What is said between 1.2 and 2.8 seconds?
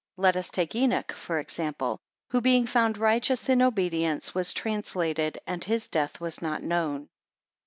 our example; who being